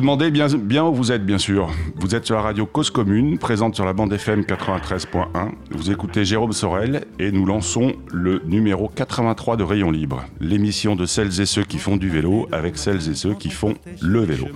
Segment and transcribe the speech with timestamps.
[0.00, 1.70] demandez bien, bien où vous êtes, bien sûr.
[1.96, 5.50] Vous êtes sur la radio Cause Commune, présente sur la bande FM 93.1.
[5.72, 11.04] Vous écoutez Jérôme Sorel et nous lançons le numéro 83 de Rayon Libre, l'émission de
[11.04, 14.46] celles et ceux qui font du vélo avec celles et ceux qui font le vélo.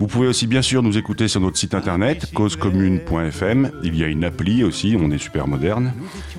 [0.00, 3.70] Vous pouvez aussi bien sûr nous écouter sur notre site internet causecommune.fm.
[3.84, 5.92] Il y a une appli aussi, on est super moderne.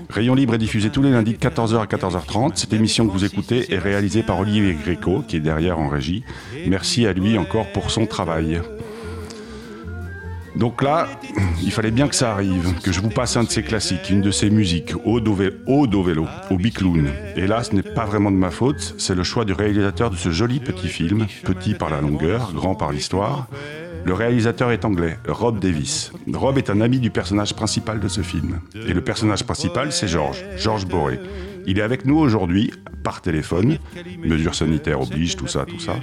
[0.10, 2.54] Rayon Libre est diffusé tous les lundis de 14h à 14h30.
[2.56, 6.24] Cette émission que vous écoutez est réalisée par Olivier Gréco, qui est derrière en régie.
[6.66, 8.60] Merci à lui encore pour son travail.
[10.56, 11.08] Donc là,
[11.64, 14.22] il fallait bien que ça arrive, que je vous passe un de ses classiques, une
[14.22, 17.10] de ses musiques, au, vélo, au Bicloun.
[17.36, 20.16] Et là, ce n'est pas vraiment de ma faute, c'est le choix du réalisateur de
[20.16, 23.48] ce joli petit film, petit par la longueur, grand par l'histoire.
[24.04, 26.12] Le réalisateur est anglais, Rob Davis.
[26.34, 28.60] Rob est un ami du personnage principal de ce film.
[28.74, 31.20] Et le personnage principal, c'est George, George Boré.
[31.66, 32.72] Il est avec nous aujourd'hui
[33.04, 33.78] par téléphone.
[34.24, 35.96] Mesures sanitaires obligent, tout ça, tout ça.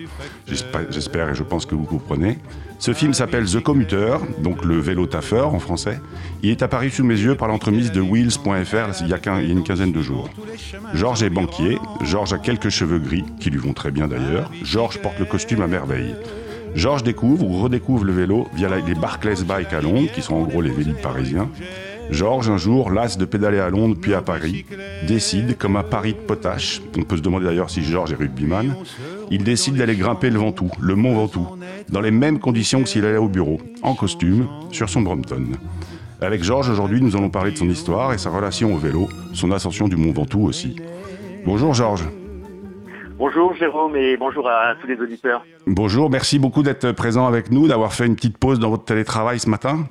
[0.91, 2.39] J'espère et je pense que vous comprenez.
[2.79, 6.01] Ce film s'appelle The Commuter, donc le vélo taffeur en français.
[6.43, 9.93] Il est apparu sous mes yeux par l'entremise de Wheels.fr il, y a une quinzaine
[9.93, 10.31] de jours.
[10.95, 14.51] Georges est banquier, Georges a quelques cheveux gris, qui lui vont très bien d'ailleurs.
[14.63, 16.15] Georges porte le costume à merveille.
[16.75, 20.43] Georges découvre ou redécouvre le vélo via les Barclays Bike à Londres, qui sont en
[20.43, 21.49] gros les vélides parisiens.
[22.11, 24.65] Georges, un jour, las de pédaler à Londres puis à Paris,
[25.07, 28.75] décide, comme à Paris de potache, on peut se demander d'ailleurs si Georges est rugbyman,
[29.31, 31.47] il décide d'aller grimper le Ventoux, le mont Ventoux,
[31.91, 35.45] dans les mêmes conditions que s'il allait au bureau, en costume, sur son Brompton.
[36.21, 39.53] Avec Georges, aujourd'hui, nous allons parler de son histoire et sa relation au vélo, son
[39.53, 40.77] ascension du mont Ventoux aussi.
[41.45, 42.09] Bonjour Georges.
[43.19, 45.45] Bonjour Jérôme et bonjour à tous les auditeurs.
[45.67, 49.41] Bonjour, merci beaucoup d'être présent avec nous, d'avoir fait une petite pause dans votre télétravail
[49.41, 49.89] ce matin.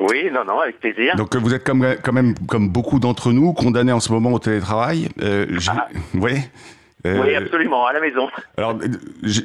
[0.00, 1.14] Oui, non, non, avec plaisir.
[1.16, 4.38] Donc vous êtes comme, quand même, comme beaucoup d'entre nous, condamnés en ce moment au
[4.38, 5.08] télétravail.
[5.22, 5.88] Euh, ah.
[6.14, 6.32] Oui
[7.06, 8.28] euh, oui, absolument, à la maison.
[8.58, 8.76] Alors,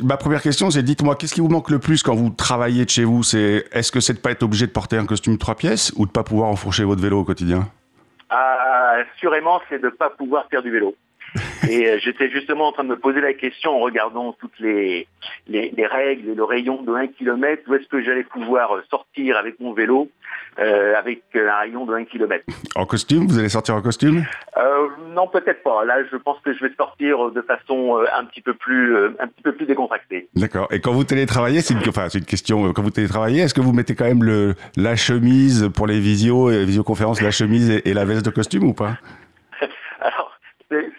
[0.04, 2.90] ma première question, c'est dites-moi, qu'est-ce qui vous manque le plus quand vous travaillez de
[2.90, 3.24] chez vous?
[3.24, 6.06] C'est est-ce que c'est de pas être obligé de porter un costume trois pièces ou
[6.06, 7.70] de pas pouvoir enfourcher votre vélo au quotidien?
[8.30, 10.96] Ah, Assurément, c'est de pas pouvoir faire du vélo.
[11.70, 15.08] Et euh, j'étais justement en train de me poser la question en regardant toutes les,
[15.48, 19.60] les, règles et le rayon de 1 km, où est-ce que j'allais pouvoir sortir avec
[19.60, 20.10] mon vélo
[20.60, 22.46] euh, avec un rayon de 1 km.
[22.76, 23.28] En costume?
[23.28, 24.24] Vous allez sortir en costume?
[24.58, 25.84] Euh, Non, peut-être pas.
[25.86, 29.42] Là, je pense que je vais sortir de façon un petit peu plus, un petit
[29.44, 30.30] peu plus décontractée.
[30.36, 30.68] D'accord.
[30.72, 33.62] Et quand vous télétravaillez, c'est une, enfin, c'est une question, quand vous télétravaillez, est-ce que
[33.62, 38.06] vous mettez quand même le, la chemise pour les visios, visioconférences, la chemise et la
[38.06, 38.98] veste de costume ou pas?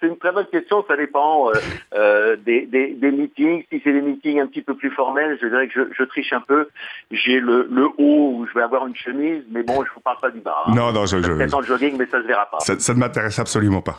[0.01, 0.85] C'est une très bonne question.
[0.89, 1.53] Ça dépend euh,
[1.95, 2.67] euh, des,
[3.03, 3.65] meetings.
[3.71, 6.41] Si c'est des meetings un petit peu plus formels, je dirais que je, triche un
[6.41, 6.69] peu.
[7.11, 10.31] J'ai le, haut où je vais avoir une chemise, mais bon, je vous parle pas
[10.31, 10.57] du bas.
[10.67, 10.75] Hein.
[10.75, 11.33] Non, non, je, je...
[11.33, 12.59] Peut-être en jogging, mais ça se verra pas.
[12.61, 13.97] Ça, ne m'intéresse absolument pas.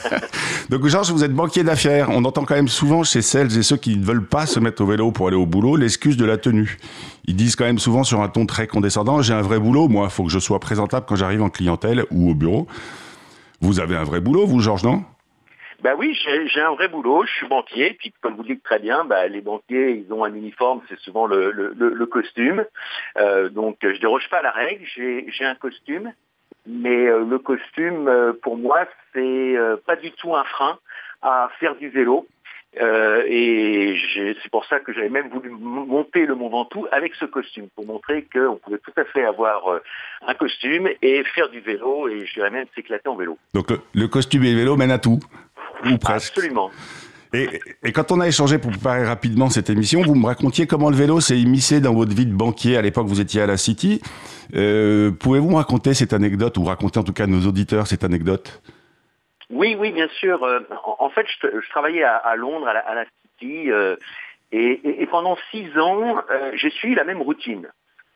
[0.70, 2.08] Donc, Georges, vous êtes banquier d'affaires.
[2.10, 4.82] On entend quand même souvent chez celles et ceux qui ne veulent pas se mettre
[4.82, 6.78] au vélo pour aller au boulot l'excuse de la tenue.
[7.26, 10.06] Ils disent quand même souvent sur un ton très condescendant, j'ai un vrai boulot, moi,
[10.08, 12.66] il faut que je sois présentable quand j'arrive en clientèle ou au bureau.
[13.60, 15.04] Vous avez un vrai boulot, vous, Georges, non?
[15.82, 16.18] Ben oui,
[16.52, 19.42] j'ai un vrai boulot, je suis banquier, puis comme vous dites très bien, ben, les
[19.42, 22.64] banquiers, ils ont un uniforme, c'est souvent le, costume.
[23.18, 26.12] Euh, donc je déroge pas à la règle, j'ai un costume,
[26.66, 29.54] mais euh, le costume, euh, pour moi, c'est
[29.86, 30.78] pas du tout un frein
[31.22, 32.26] à faire du vélo.
[32.80, 37.24] Euh, et c'est pour ça que j'avais même voulu monter le Mont Ventoux avec ce
[37.24, 39.78] costume, pour montrer qu'on pouvait tout à fait avoir euh,
[40.26, 43.38] un costume et faire du vélo, et je dirais même s'éclater en vélo.
[43.54, 45.20] Donc le, costume et le vélo mènent à tout,
[45.90, 46.70] ou presque Absolument.
[47.32, 50.96] Et, quand on a échangé pour préparer rapidement cette émission, vous me racontiez comment le
[50.96, 52.76] vélo s'est immiscé dans votre vie de banquier.
[52.76, 54.00] À l'époque, vous étiez à la City.
[54.54, 58.04] Euh, pouvez-vous me raconter cette anecdote, ou raconter en tout cas à nos auditeurs cette
[58.04, 58.62] anecdote?
[59.50, 60.42] Oui, oui, bien sûr.
[60.42, 63.04] Euh, en, fait, je, travaillais à, Londres, à la,
[63.38, 63.96] City, euh,
[64.52, 67.68] et, pendant six ans, euh, j'ai suivi la même routine.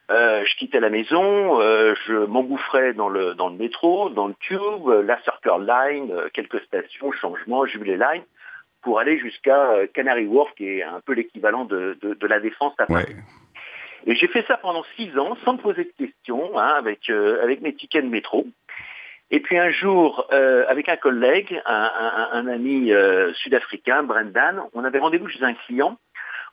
[0.09, 5.21] je quittais la maison, je m'engouffrais dans le, dans le métro, dans le tube, la
[5.23, 8.25] Circle Line, quelques stations, changement, Jubilee Line,
[8.83, 13.15] pour aller jusqu'à Canary Wharf, qui est un peu l'équivalent de, la défense à Paris.
[14.07, 17.61] Et j'ai fait ça pendant six ans, sans me poser de questions, hein, avec, avec
[17.61, 18.47] mes tickets de métro.
[19.31, 24.99] Et puis un jour, euh, avec un collègue, un, ami euh, sud-africain, Brendan, on avait
[24.99, 25.97] rendez-vous chez un client.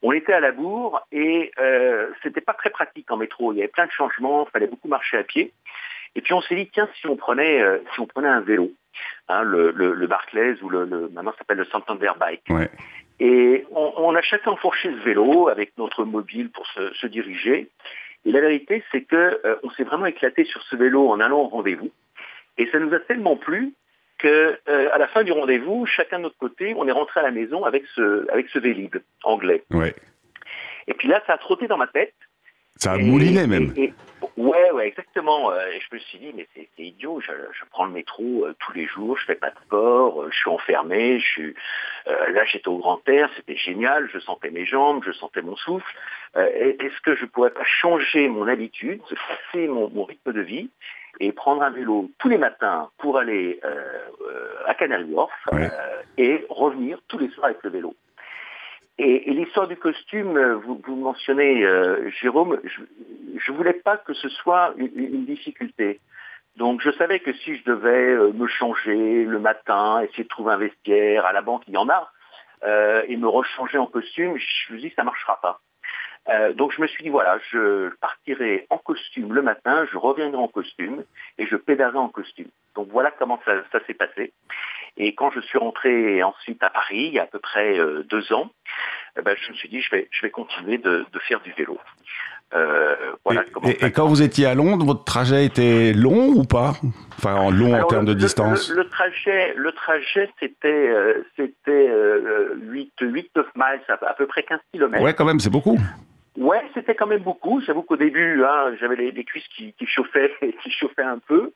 [0.04, 3.52] On était à la bourre et euh, c'était pas très pratique en métro.
[3.52, 5.54] Il y avait plein de changements, il fallait beaucoup marcher à pied.
[6.16, 8.72] Et puis on s'est dit tiens si on prenait euh, si on prenait un vélo,
[9.28, 12.44] hein, le, le, Barclays ou le, maintenant ça s'appelle le Santander Bike.
[13.20, 17.70] Et on, a chacun enfourché ce vélo avec notre mobile pour se, se diriger.
[18.26, 21.48] Et la vérité c'est que on s'est vraiment éclaté sur ce vélo en allant au
[21.48, 21.92] rendez-vous.
[22.58, 23.74] Et ça nous a tellement plu
[24.18, 27.24] que euh, à la fin du rendez-vous, chacun de notre côté, on est rentré à
[27.24, 29.64] la maison avec ce avec ce Vélib anglais.
[30.88, 32.14] Et puis là, ça a trotté dans ma tête.
[32.78, 33.74] Ça a mouliné même.
[34.38, 35.52] ouais, ouais, exactement.
[35.52, 37.32] Euh, et je me suis dit, mais c'est idiot, je,
[37.72, 40.50] prends le métro euh, tous les jours, je fais pas de sport, euh, je suis
[40.50, 41.56] enfermé, je suis
[42.06, 45.92] là j'étais au grand air, c'était génial, je sentais mes jambes, je sentais mon souffle.
[46.36, 50.70] Est-ce que je pourrais pas changer mon habitude, casser mon, mon, rythme de vie
[51.20, 53.60] et prendre un vélo tous les matins pour aller
[54.66, 55.32] à Canary Wharf
[56.18, 57.96] et revenir tous les soirs avec le vélo
[59.00, 64.14] et, l'histoire du costume, euh, vous, vous mentionnez, euh, Jérôme, je ne voulais pas que
[64.14, 66.00] ce soit une, difficulté.
[66.56, 70.54] Donc je savais que si je devais euh, me changer le matin, essayer de trouver
[70.54, 72.12] un vestiaire, à la banque il y en a,
[73.08, 75.60] et me rechanger en costume, je me suis dit ça ne marchera pas.
[76.56, 80.48] Donc je me suis dit voilà, je partirai en costume le matin, je reviendrai en
[80.48, 81.04] costume
[81.38, 82.48] et je pédalerai en costume.
[82.76, 84.34] Donc voilà comment ça, ça s'est passé.
[84.98, 87.78] Et quand je suis rentré ensuite à Paris, il y a à peu près
[88.10, 88.50] deux ans,
[89.18, 91.80] eh ben, je me suis dit, je vais, je vais continuer de, faire du vélo.
[92.54, 92.96] Euh,
[93.82, 96.74] et, quand vous étiez à Londres, votre trajet était long ou pas?
[97.18, 98.70] Enfin, long en termes de distance?
[98.70, 101.92] le, trajet, le trajet c'était euh, c'était
[102.62, 105.04] 8, 8, 9 miles, à, peu près 15 km.
[105.04, 105.78] Ouais, quand même, c'est beaucoup.
[106.38, 107.62] Ouais, c'était quand même beaucoup.
[107.62, 110.32] J'avoue qu'au début, hein, j'avais les, cuisses qui, qui, chauffaient,
[110.64, 111.52] qui chauffaient un peu.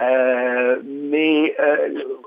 [0.00, 1.56] Euh, mais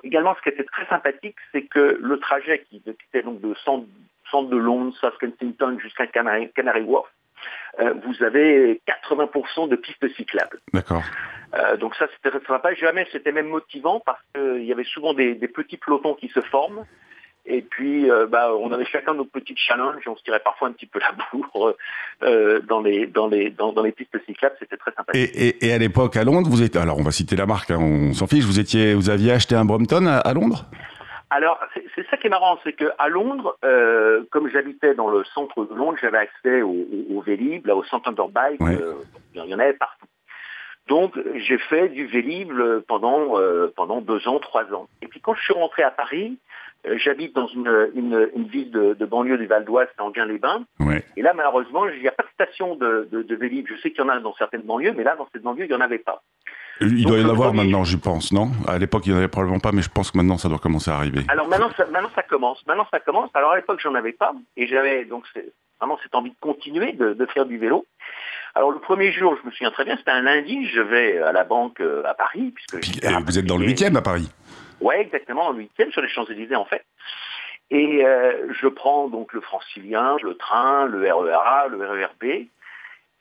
[0.03, 3.85] également, ce qui était très sympathique, c'est que le trajet qui, était donc de 100,
[4.31, 7.07] centre de Londres, South Kensington jusqu'à Canary, Wharf,
[7.79, 10.59] euh, vous avez 80% de pistes cyclables.
[10.73, 11.03] D'accord.
[11.53, 12.73] Euh, donc ça, c'était très sympa.
[12.73, 16.85] Jamais, c'était même motivant parce qu'il y avait souvent des, petits pelotons qui se forment.
[17.45, 20.68] Et puis, euh, bah, on avait chacun nos petites challenges et on se tirait parfois
[20.68, 21.75] un petit peu la bourre
[22.68, 24.56] dans, les, dans, les, dans, les pistes cyclables.
[24.59, 25.12] C'était très sympa.
[25.13, 28.13] Et, à l'époque, à Londres, vous étiez, alors on va citer la marque, hein, on
[28.13, 30.65] s'en fiche, vous, étiez, vous aviez acheté un Brompton à Londres?
[31.30, 31.59] Alors,
[31.95, 35.74] c'est ça qui est marrant, c'est qu'à Londres, euh, comme j'habitais dans le centre de
[35.74, 38.94] Londres, j'avais accès au, au, Vélib, là, au Santander Bike, euh,
[39.33, 40.06] il y en avait partout.
[40.88, 42.53] Donc, j'ai fait du Vélib
[42.88, 44.88] pendant, euh, pendant deux ans, trois ans.
[45.01, 46.38] Et puis, quand je suis rentré à Paris,
[46.97, 50.63] j'habite dans une, une, ville de, banlieue du Val d'Oise, c'est les bains
[51.17, 53.67] Et là, malheureusement, il n'y a pas de station de, de Vélib.
[53.67, 55.69] Je sais qu'il y en a dans certaines banlieues, mais là, dans cette banlieue, il
[55.69, 56.21] n'y en avait pas.
[56.81, 58.51] Il doit y en avoir maintenant, je pense, non?
[58.67, 60.59] À l'époque, il n'y en avait probablement pas, mais je pense que maintenant, ça doit
[60.59, 61.21] commencer à arriver.
[61.29, 62.65] Alors maintenant, ça, maintenant, ça commence.
[62.67, 63.29] Maintenant, ça commence.
[63.33, 65.25] Alors à l'époque, j'en avais pas, et j'avais donc
[65.79, 67.85] vraiment cette envie de continuer de, faire du vélo.
[68.55, 71.33] Alors le premier jour, je me souviens très bien, c'était un lundi, je vais à
[71.33, 74.29] la banque euh, à Paris, puisque euh, vous êtes dans le 8e à Paris.
[74.81, 76.86] Ouais, exactement, le 8e, sur les Champs-Élysées en fait.
[77.72, 82.48] Et euh, je prends donc le francilien, le train, le RERA, le RERB,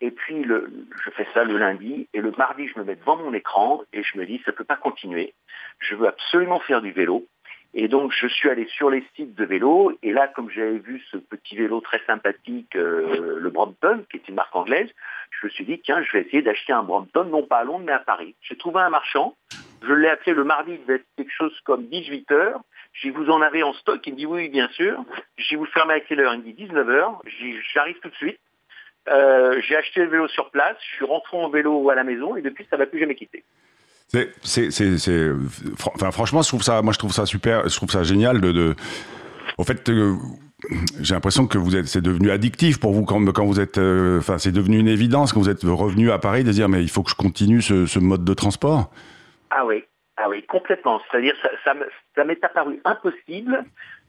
[0.00, 3.32] et puis, je fais ça le lundi, et le mardi, je me mets devant mon
[3.32, 5.32] écran, et je me dis, ça ne peut pas continuer.
[5.78, 7.26] Je veux absolument faire du vélo.
[7.72, 11.02] Et donc, je suis allé sur les sites de vélo, et là, comme j'avais vu
[11.10, 14.90] ce petit vélo très sympathique, euh, le Brompton, qui est une marque anglaise,
[15.30, 17.84] je me suis dit, tiens, je vais essayer d'acheter un Brompton, non pas à Londres,
[17.86, 18.34] mais à Paris.
[18.42, 19.34] J'ai trouvé un marchand,
[19.86, 22.60] je l'ai appelé le mardi, il devait être quelque chose comme 18 heures.
[22.92, 24.00] J'ai vous en avez en stock?
[24.06, 25.04] Il me dit oui, bien sûr.
[25.36, 26.34] J'ai vous fermez à quelle heure?
[26.34, 27.20] Il me dit 19 heures.
[27.72, 28.38] J'arrive tout de suite.
[29.08, 32.36] Euh, j'ai acheté le vélo sur place, je suis rentré en vélo à la maison
[32.36, 33.44] et depuis ça m'a plus jamais quitté.
[34.42, 34.68] C'est,
[35.94, 38.74] enfin, franchement, je trouve ça, moi, je trouve ça super, je trouve ça génial de,
[39.58, 39.90] au fait,
[41.00, 44.38] j'ai l'impression que vous êtes, c'est devenu addictif pour vous quand, vous êtes, euh, enfin,
[44.38, 47.02] c'est devenu une évidence quand vous êtes revenu à Paris de dire, mais il faut
[47.02, 48.90] que je continue ce mode de transport.
[49.50, 49.84] Ah oui,
[50.16, 51.00] ah oui, complètement.
[51.10, 51.74] C'est-à-dire, ça, ça,
[52.14, 53.64] ça m'est apparu impossible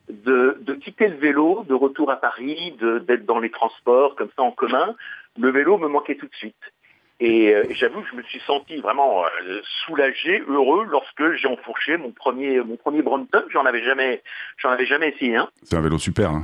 [0.09, 4.51] de, quitter le vélo, de retour à Paris, d'être dans les transports comme ça en
[4.51, 4.95] commun.
[5.39, 6.55] Le vélo me manquait tout de suite.
[7.21, 11.95] Et euh, j'avoue que je me suis senti vraiment euh, soulagé, heureux lorsque j'ai enfourché
[11.95, 13.43] mon premier mon premier Brompton.
[13.51, 14.21] J'en avais jamais
[14.57, 15.47] j'en avais jamais essayé un.
[15.63, 16.31] C'est un vélo super.
[16.31, 16.43] Hein.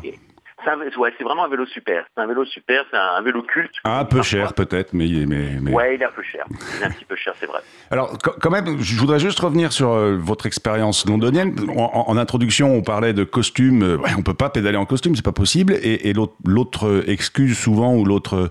[0.63, 2.05] C'est vraiment un vélo super.
[2.15, 3.71] C'est un vélo super, c'est un, vélo culte.
[3.83, 5.71] Un peu cher peut-être, mais, mais, mais...
[5.71, 6.45] Ouais, il est un peu cher.
[6.49, 7.59] Il est un petit peu cher, c'est vrai.
[7.91, 11.55] Alors quand même, je voudrais juste revenir sur euh, votre expérience londonienne.
[11.75, 13.83] En, introduction, on parlait de costume.
[13.83, 15.73] Euh, ouais, on peut pas pédaler en costume, c'est pas possible.
[15.81, 16.13] Et, et
[16.45, 18.49] l'autre excuse souvent ou l'autre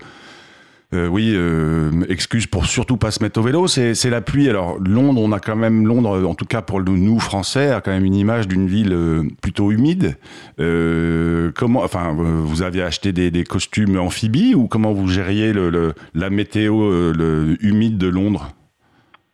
[0.93, 4.49] euh, oui, euh, excuse pour surtout pas se mettre au vélo, c'est la pluie.
[4.49, 7.91] Alors Londres, on a quand même Londres, en tout cas pour nous Français, a quand
[7.91, 10.17] même une image d'une ville euh, plutôt humide.
[10.59, 15.93] Euh, comment, enfin, vous aviez acheté des, des, costumes amphibies ou comment vous gériez le,
[16.13, 18.49] la météo le, humide de Londres?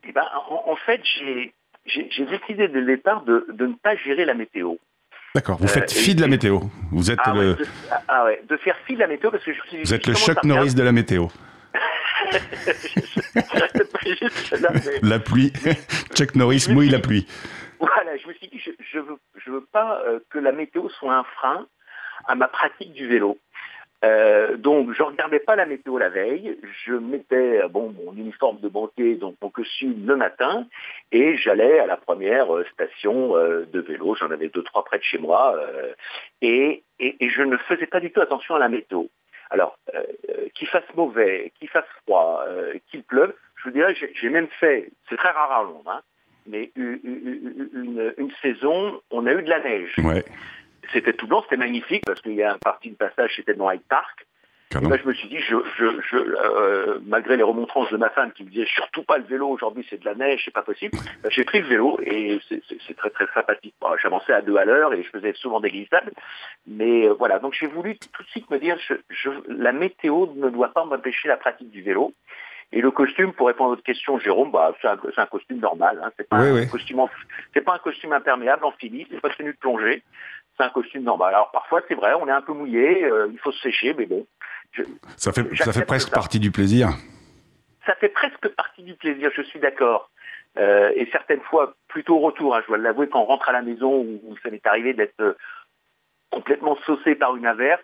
[0.08, 1.54] Eh ben, en, fait, j'ai
[2.26, 4.76] décidé dès le départ de, de ne pas gérer la météo.
[5.34, 6.60] D'accord, vous faites fi de la météo.
[6.92, 7.56] Vous êtes ah le...
[7.56, 7.66] de,
[8.08, 9.84] ah ouais, de faire fi de la météo parce que je suis.
[9.84, 11.28] Vous êtes le Chuck Norris de la météo.
[15.02, 15.54] La pluie.
[16.14, 17.28] Chuck Norris mouille la pluie.
[17.80, 19.04] Voilà, je me suis dit, je, ne
[19.54, 21.68] veux, pas euh, que la météo soit un frein
[22.28, 23.38] à ma pratique du vélo.
[24.06, 28.70] Euh, donc je regardais pas la météo la veille, je mettais bon mon uniforme de
[28.70, 30.68] banquier, donc mon costume le matin,
[31.12, 34.16] et j'allais à la première euh, station euh, de vélo.
[34.16, 35.56] J'en avais deux trois près de chez moi,
[36.42, 39.06] et, et, je ne faisais pas du tout attention à la météo.
[39.50, 39.78] Alors
[40.54, 42.44] qu'il fasse mauvais, qu'il fasse froid,
[42.90, 46.02] qu'il pleuve, je vous dirais, j'ai même fait, c'est très rare à Londres, hein,
[46.48, 49.94] mais une, une, saison, on a eu de la neige.
[49.98, 50.24] Ouais.
[50.94, 53.70] C'était tout blanc, c'était magnifique parce qu'il y a un parti de passage, c'était dans
[53.70, 54.26] Hyde Park.
[54.76, 58.34] Et là, je me suis dit, je, je, euh, malgré les remontrances de ma femme
[58.34, 60.98] qui me disait surtout pas le vélo, aujourd'hui c'est de la neige, c'est pas possible,
[61.24, 63.76] bah, j'ai pris le vélo et c'est très très sympathique.
[64.02, 66.12] J'avançais à deux à l'heure et je faisais souvent des glissades.
[66.68, 68.78] Mais euh, voilà, donc j'ai voulu tout de suite me dire,
[69.48, 72.14] la météo ne doit pas m'empêcher la pratique du vélo.
[72.74, 76.02] Et le costume, pour répondre à votre question, Jérôme, bah, c'est un, costume normal.
[76.04, 76.12] Hein.
[76.18, 77.02] C'est pas, un costume,
[77.54, 80.04] c'est pas un costume imperméable, amphibie, c'est pas tenue de plongée
[80.58, 81.34] c'est un costume normal.
[81.34, 84.06] Alors parfois, c'est vrai, on est un peu mouillé, euh, il faut se sécher, mais
[84.06, 84.26] bon.
[85.16, 86.90] Ça fait, ça fait presque partie du plaisir.
[87.86, 90.10] Ça fait presque partie du plaisir, je suis d'accord.
[90.58, 93.54] Euh, et certaines fois, plutôt au retour, hein, je dois l'avouer, quand on rentre à
[93.54, 95.34] la maison, où, ça m'est arrivé d'être euh,
[96.32, 97.84] complètement saucé par une averse,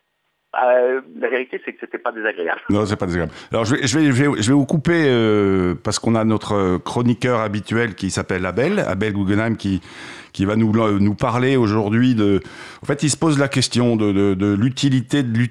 [0.56, 2.62] euh, la vérité, c'est que c'était pas désagréable.
[2.70, 3.34] Non, c'est pas désagréable.
[3.52, 7.40] Alors, je vais, je vais, je vais, vous couper euh, parce qu'on a notre chroniqueur
[7.40, 9.82] habituel qui s'appelle Abel, Abel Guggenheim, qui
[10.34, 12.42] qui va nous nous parler aujourd'hui de.
[12.82, 15.48] En fait, il se pose la question de, l'utilité de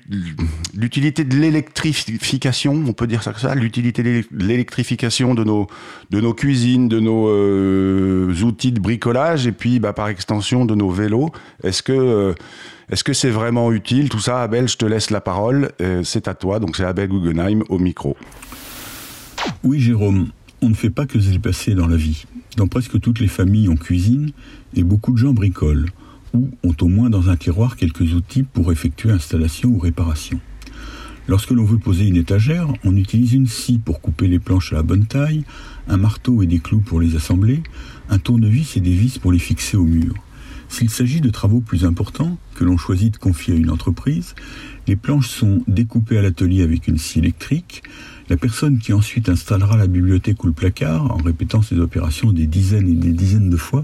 [0.74, 2.82] l'utilité de l'électrification.
[2.86, 5.68] On peut dire ça que ça, l'utilité de l'électrification de nos
[6.10, 10.74] de nos cuisines, de nos euh, outils de bricolage, et puis bah, par extension de
[10.74, 11.30] nos vélos.
[11.62, 12.34] Est-ce que
[12.92, 14.10] est-ce que c'est vraiment utile?
[14.10, 15.70] Tout ça, Abel, je te laisse la parole.
[15.80, 16.60] Euh, c'est à toi.
[16.60, 18.18] Donc c'est Abel Guggenheim au micro.
[19.64, 20.28] Oui, Jérôme,
[20.60, 22.26] on ne fait pas que se passer dans la vie.
[22.58, 24.32] Dans presque toutes les familles, on cuisine
[24.76, 25.88] et beaucoup de gens bricolent
[26.34, 30.38] ou ont au moins dans un tiroir quelques outils pour effectuer installation ou réparation.
[31.28, 34.76] Lorsque l'on veut poser une étagère, on utilise une scie pour couper les planches à
[34.76, 35.44] la bonne taille,
[35.88, 37.62] un marteau et des clous pour les assembler,
[38.10, 40.14] un tournevis et des vis pour les fixer au mur.
[40.72, 44.34] S'il s'agit de travaux plus importants, que l'on choisit de confier à une entreprise,
[44.88, 47.82] les planches sont découpées à l'atelier avec une scie électrique.
[48.30, 52.46] La personne qui ensuite installera la bibliothèque ou le placard, en répétant ces opérations des
[52.46, 53.82] dizaines et des dizaines de fois,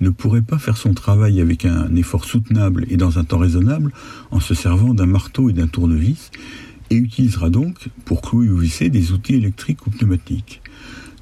[0.00, 3.92] ne pourrait pas faire son travail avec un effort soutenable et dans un temps raisonnable
[4.30, 6.30] en se servant d'un marteau et d'un tournevis,
[6.90, 10.62] et utilisera donc, pour clouer ou visser, des outils électriques ou pneumatiques.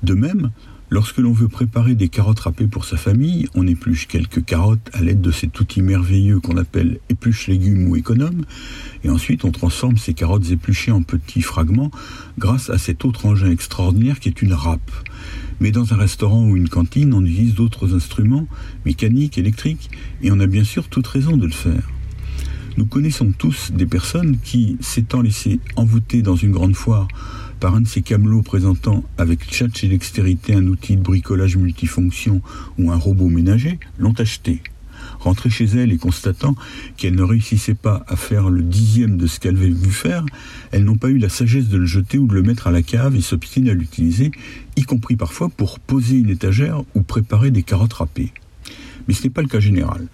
[0.02, 0.50] De même,
[0.90, 5.02] Lorsque l'on veut préparer des carottes râpées pour sa famille, on épluche quelques carottes à
[5.02, 8.46] l'aide de cet outil merveilleux qu'on appelle épluche légumes ou économe,
[9.04, 11.90] et ensuite on transforme ces carottes épluchées en petits fragments
[12.38, 14.90] grâce à cet autre engin extraordinaire qui est une râpe.
[15.60, 18.46] Mais dans un restaurant ou une cantine, on utilise d'autres instruments,
[18.86, 19.90] mécaniques, électriques,
[20.22, 21.90] et on a bien sûr toute raison de le faire.
[22.78, 27.08] Nous connaissons tous des personnes qui, s'étant laissées envoûter dans une grande foire
[27.58, 32.40] par un de ces camelots présentant avec tchatch et dextérité un outil de bricolage multifonction
[32.78, 34.62] ou un robot ménager, l'ont acheté.
[35.20, 36.54] Rentrée chez elle et constatant
[36.96, 40.24] qu'elle ne réussissait pas à faire le dixième de ce qu'elle avait vu faire,
[40.70, 42.82] elles n'ont pas eu la sagesse de le jeter ou de le mettre à la
[42.82, 44.30] cave et s'obstinent à l'utiliser,
[44.76, 48.32] y compris parfois pour poser une étagère ou préparer des carottes râpées.
[49.06, 50.06] Mais ce n'est pas le cas général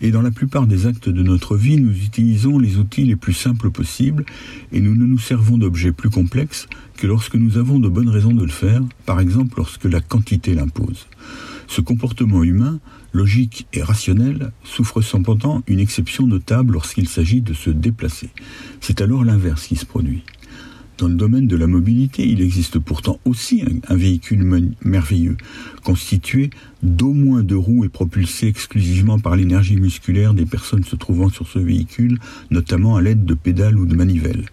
[0.00, 3.32] et dans la plupart des actes de notre vie, nous utilisons les outils les plus
[3.32, 4.24] simples possibles
[4.72, 8.32] et nous ne nous servons d'objets plus complexes que lorsque nous avons de bonnes raisons
[8.32, 11.06] de le faire, par exemple lorsque la quantité l'impose.
[11.68, 12.78] Ce comportement humain,
[13.12, 18.30] logique et rationnel, souffre cependant une exception notable lorsqu'il s'agit de se déplacer.
[18.80, 20.22] C'est alors l'inverse qui se produit.
[20.98, 25.36] Dans le domaine de la mobilité, il existe pourtant aussi un, véhicule merveilleux,
[25.84, 26.48] constitué
[26.82, 31.46] d'au moins deux roues et propulsé exclusivement par l'énergie musculaire des personnes se trouvant sur
[31.48, 32.18] ce véhicule,
[32.50, 34.46] notamment à l'aide de pédales ou de manivelles.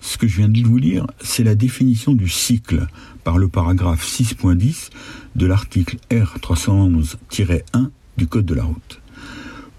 [0.00, 2.88] Ce que je viens de vous lire, c'est la définition du cycle
[3.22, 4.90] par le paragraphe 6.10
[5.36, 9.00] de l'article R311-1 du Code de la route.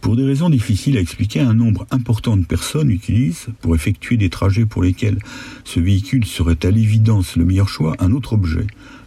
[0.01, 4.29] Pour des raisons difficiles à expliquer, un nombre important de personnes utilisent, pour effectuer des
[4.29, 5.19] trajets pour lesquels
[5.65, 8.65] ce véhicule serait à l'évidence le meilleur choix, un autre objet,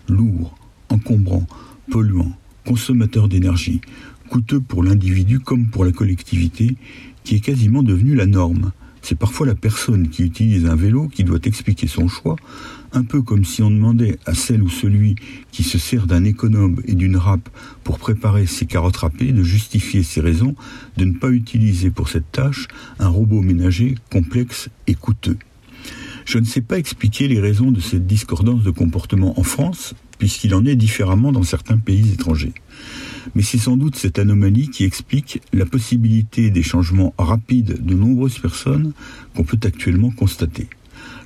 [0.09, 0.55] lourd,
[0.91, 1.47] encombrant,
[1.91, 2.33] polluant,
[2.67, 3.81] consommateur d'énergie,
[4.29, 6.77] coûteux pour l'individu comme pour la collectivité,
[7.25, 8.73] qui est quasiment devenu la norme.
[9.01, 12.37] C'est parfois la personne qui utilise un vélo qui doit expliquer son choix,
[12.93, 15.17] un peu comme si on demandait à celle ou celui
[15.51, 17.49] qui se sert d'un économe et d'une râpe
[17.85, 20.55] pour préparer ses carottes râpées de justifier ses raisons
[20.97, 22.69] de ne pas utiliser pour cette tâche
[22.99, 25.39] un robot ménager complexe et coûteux.
[26.25, 30.55] Je ne sais pas expliquer les raisons de cette discordance de comportement en France, puisqu'il
[30.55, 32.55] en est différemment dans certains pays étrangers.
[33.35, 38.39] Mais c'est sans doute cette anomalie qui explique la possibilité des changements rapides de nombreuses
[38.39, 38.93] personnes
[39.35, 40.69] qu'on peut actuellement constater.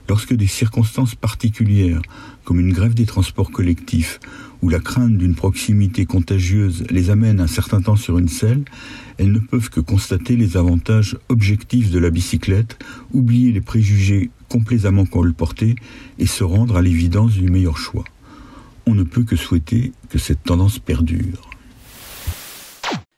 [0.08, 2.00] Lorsque des circonstances particulières,
[2.44, 4.20] comme une grève des transports collectifs
[4.62, 8.64] ou la crainte d'une proximité contagieuse les amènent un certain temps sur une selle,
[9.18, 12.78] elles ne peuvent que constater les avantages objectifs de la bicyclette,
[13.12, 15.75] oublier les préjugés complaisamment colportés
[16.18, 18.04] et se rendre à l'évidence du meilleur choix.
[18.86, 21.55] On ne peut que souhaiter que cette tendance perdure.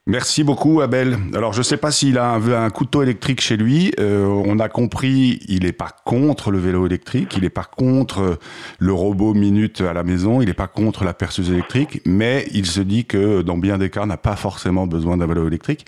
[0.08, 1.18] Merci beaucoup Abel.
[1.34, 3.92] Alors je ne sais pas s'il a un, couteau électrique chez lui.
[4.00, 8.38] Euh, on a compris, il n'est pas contre le vélo électrique, il n'est pas contre
[8.78, 12.64] le robot minute à la maison, il n'est pas contre la perceuse électrique, mais il
[12.64, 15.84] se dit que dans bien des cas, on n'a pas forcément besoin d'un vélo électrique.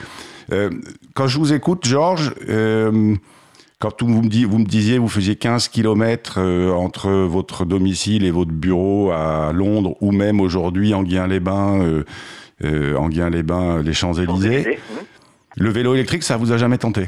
[0.52, 0.68] Euh,
[1.14, 3.16] quand je vous écoute, Georges, euh,
[3.78, 6.42] quand vous me, vous me disiez, vous faisiez 15 km
[6.74, 12.02] entre votre domicile et votre bureau à Londres, ou même aujourd'hui en Guiens-les-Bains
[12.64, 14.78] euh, Enghien-les-Bains, les Champs-Élysées.
[15.56, 17.06] Le vélo électrique, ça vous a jamais tenté?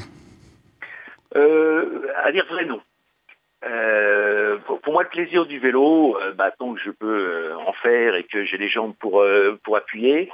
[1.36, 2.80] Euh, À dire vrai, non.
[3.64, 8.24] Euh, pour, moi, le plaisir du vélo, bah, tant que je peux en faire et
[8.24, 9.24] que j'ai les jambes pour,
[9.62, 10.30] pour appuyer,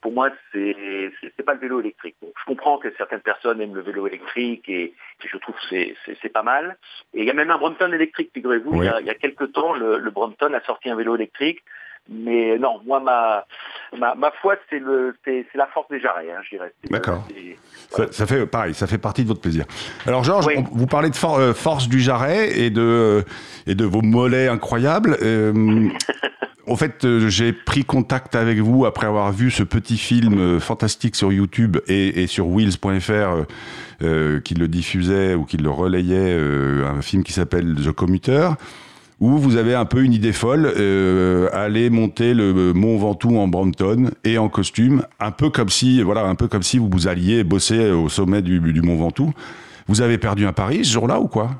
[0.00, 2.14] pour moi, c'est c'est pas le vélo électrique.
[2.22, 4.94] je comprends que certaines personnes aiment le vélo électrique et,
[5.24, 6.76] je trouve que c'est pas mal.
[7.14, 8.82] Et il y a même un Brompton électrique, figurez-vous.
[8.82, 11.64] Il, y a quelques temps, le, le Brompton a sorti un vélo électrique.
[12.10, 13.46] Mais non, moi, ma,
[13.98, 14.80] ma, ma foi, c'est
[15.54, 16.72] la force des jarrets, hein, je dirais.
[16.90, 17.26] D'accord.
[18.10, 19.64] Ça, fait pareil, ça fait partie de votre plaisir.
[20.06, 23.22] Alors, Georges, vous parlez de euh, force du jarret et de, euh,
[23.66, 25.16] et de vos mollets incroyables.
[25.22, 25.88] Euh,
[26.66, 31.32] en fait, j'ai pris contact avec vous après avoir vu ce petit film fantastique sur
[31.32, 33.44] YouTube et, et sur Wheels.fr
[34.44, 36.38] qui le diffusait ou qui le relayait,
[36.84, 38.48] un film qui s'appelle The Commuter
[39.20, 43.48] où vous avez un peu une idée folle, euh, aller monter le Mont Ventoux en
[43.48, 47.08] Brompton et en costume, un peu comme si, voilà, un peu comme si vous, vous
[47.08, 49.32] alliez bosser au sommet du, Mont Ventoux.
[49.86, 51.50] Vous avez perdu un pari ce jour-là ou quoi?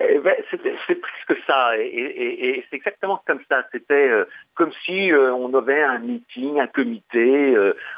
[0.00, 3.64] Eh ben, c'est presque ça, et, c'est exactement comme ça.
[3.72, 4.24] C'était euh,
[4.54, 7.56] comme si euh, on avait un meeting, un comité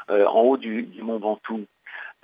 [0.09, 1.65] en haut du, du Mont Ventoux.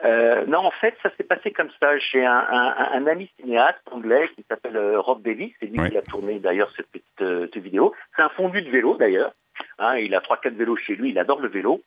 [0.03, 1.97] Euh, non, en fait, ça s'est passé comme ça.
[1.97, 6.39] J'ai un, ami cinéaste anglais qui s'appelle euh, Rob Davis, c'est lui qui a tourné
[6.39, 7.93] d'ailleurs cette petite euh, vidéo.
[8.15, 9.33] C'est un fondu de vélo d'ailleurs.
[9.79, 11.81] Hein, il a trois quatre vélos chez lui, il adore le vélo.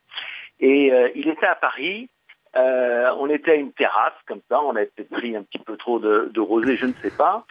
[0.61, 2.09] Et il était à Paris.
[2.55, 4.62] on était à une terrasse comme ça.
[4.62, 7.44] On a peut-être pris un petit peu trop de, de rosé, je ne sais pas.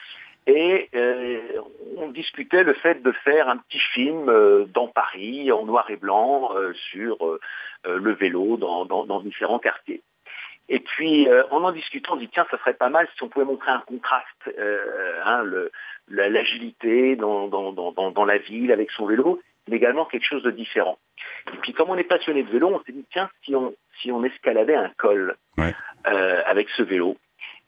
[0.47, 0.89] Et
[1.97, 4.25] on discutait le fait de faire un petit film
[4.73, 7.37] dans Paris en noir et blanc sur
[7.83, 10.01] le vélo dans, dans différents quartiers.
[10.67, 13.29] Et puis, euh, en en discutant, on dit, tiens, ça serait pas mal si on
[13.29, 15.43] pouvait montrer un contraste, euh, hein,
[16.07, 20.51] l'agilité dans, dans, dans, dans, la ville avec son vélo, mais également quelque chose de
[20.51, 20.97] différent.
[21.53, 24.11] Et puis, comme on est passionné de vélo, on s'est dit, tiens, si on, si
[24.11, 27.15] on escaladait un col euh, avec ce vélo.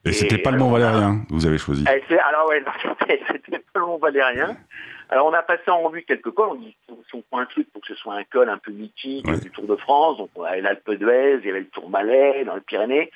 [0.05, 1.83] Et, c'était pas le Mont Valérien, vous avez choisi.
[1.87, 2.63] Eh, alors ouais,
[3.27, 4.57] c'était pas le Mont Valérien.
[5.09, 7.71] Alors on a passé en revue quelques cols, on dit si on prend un truc
[7.71, 10.43] pour que ce soit un col un peu mythique du Tour de France, donc on
[10.43, 13.11] avait l'Alpe d'Huez, il y avait le Tour Malais dans les Pyrénées,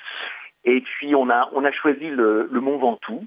[0.64, 3.24] et puis on a on a choisi le, Mont Ventoux.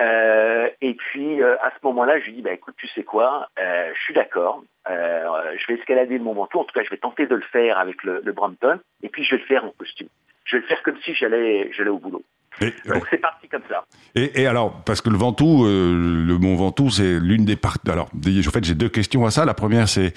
[0.00, 3.48] Euh, et puis euh, à ce moment-là, je lui dis bah écoute, tu sais quoi,
[3.58, 6.96] euh, je suis d'accord, je vais escalader le Mont Ventoux, en tout cas je vais
[6.96, 9.70] tenter de le faire avec le, le Brompton, et puis je vais le faire en
[9.70, 10.08] costume.
[10.44, 12.22] Je vais le faire comme si j'allais j'allais au boulot.
[12.60, 13.84] Donc c'est parti comme ça.
[14.14, 17.90] Et, alors, parce que le Ventoux, euh, le Mont Ventoux, c'est l'une des parties.
[17.90, 19.44] Alors, en fait, j'ai deux questions à ça.
[19.44, 20.12] La première, c'est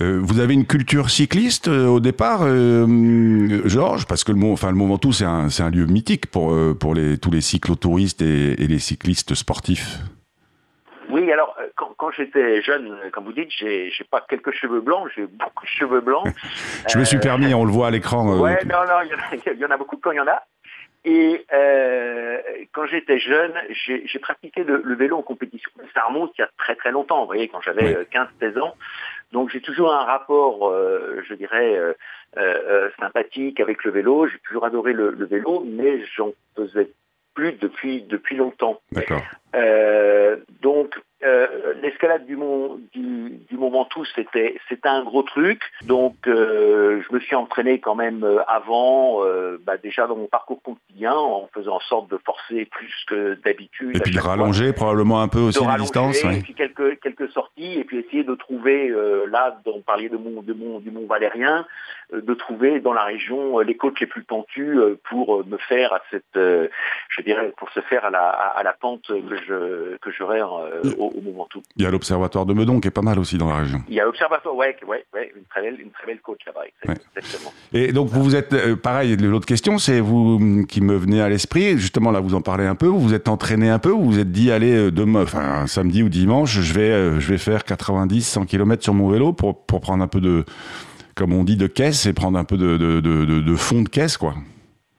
[0.00, 2.40] euh, vous avez une culture cycliste euh, au départ,
[3.66, 6.56] Georges, parce que le Mont, enfin, le Mont Ventoux, c'est un, un, lieu mythique pour,
[6.78, 9.98] pour les, tous les cyclotouristes et, et les cyclistes sportifs.
[11.10, 15.26] Oui, alors quand, quand j'étais jeune, comme vous dites, j'ai pas quelques cheveux blancs, j'ai
[15.26, 16.26] beaucoup de cheveux blancs.
[16.88, 18.38] Je me suis permis, on le voit à l'écran.
[18.40, 20.42] ouais, non, non, il y, en a beaucoup quand il y en a.
[21.04, 22.38] Et euh,
[22.72, 25.70] quand j'étais jeune, j'ai pratiqué le, vélo en compétition.
[25.94, 28.76] Ça remonte il y a très très longtemps, vous voyez, quand j'avais 15-16 euh, ans.
[29.32, 31.76] Donc j'ai toujours un rapport, euh, je dirais,
[33.00, 34.28] sympathique avec le vélo.
[34.28, 36.90] J'ai toujours adoré le, le vélo, mais j'en faisais
[37.34, 38.80] plus depuis depuis longtemps.
[38.92, 39.22] D'accord.
[40.60, 45.62] donc euh, l'escalade du mont du, du mont Ventoux c'était c'était un gros truc.
[45.84, 49.20] Donc euh, je me suis entraîné quand même euh, avant
[49.64, 53.96] bah, déjà dans mon parcours quotidien en faisant en sorte de forcer plus que d'habitude.
[53.96, 57.78] Et puis de rallonger probablement un peu aussi la distance et puis quelques quelques sorties
[57.78, 58.92] et puis essayer de trouver
[59.30, 61.66] là on parlait de mon de mon du mont Valérien
[62.12, 66.24] de trouver dans la région les côtes les plus pentues pour me faire à cette
[66.34, 71.11] je dirais pour se faire à la à, la pente que je que j'aurais au
[71.14, 71.32] au.
[71.76, 73.82] Il y a l'observatoire de Meudon qui est pas mal aussi dans la région.
[73.88, 76.62] Il y a l'observatoire, ouais, ouais, ouais, une très belle, une très belle côte là-bas,
[76.82, 77.52] exactement.
[77.72, 81.20] Et donc vous vous êtes, euh, pareil, l'autre question, c'est vous mm, qui me venez
[81.20, 83.90] à l'esprit, justement là vous en parlez un peu, vous vous êtes entraîné un peu,
[83.90, 87.28] vous vous êtes dit, allez, euh, demain, enfin samedi ou dimanche, je vais, euh, je
[87.28, 90.44] vais faire 90, 100 km sur mon vélo pour, pour prendre un peu de,
[91.14, 93.88] comme on dit, de caisse et prendre un peu de, de, de, de fond de
[93.88, 94.34] caisse, quoi.